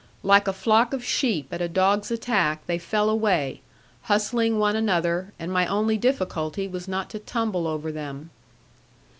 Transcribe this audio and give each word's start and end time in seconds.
Like 0.23 0.47
a 0.47 0.53
flock 0.53 0.93
of 0.93 1.05
sheep 1.05 1.49
at 1.53 1.61
a 1.61 1.69
dog's 1.69 2.09
attack 2.09 2.65
they 2.65 2.79
fell 2.79 3.07
away, 3.07 3.61
hustling 4.09 4.57
one 4.57 4.75
another, 4.75 5.31
and 5.37 5.53
my 5.53 5.67
only 5.67 5.95
difficulty 5.95 6.67
was 6.67 6.87
not 6.87 7.07
to 7.11 7.19
tumble 7.19 7.67
over 7.67 7.91
them. 7.91 8.31